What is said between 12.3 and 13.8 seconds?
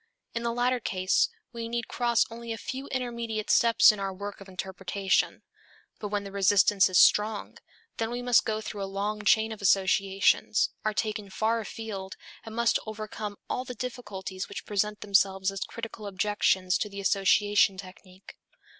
and must overcome all the